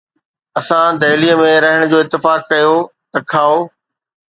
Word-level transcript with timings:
اسان 0.59 0.93
دهليءَ 1.03 1.35
۾ 1.41 1.51
رهڻ 1.65 1.85
جو 1.91 1.97
اتفاق 2.05 2.39
ڪيو، 2.51 2.75
ته 3.11 3.19
کائو؟ 3.31 3.57